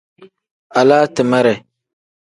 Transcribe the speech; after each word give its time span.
Alaa 0.81 1.05
timere. 1.15 1.53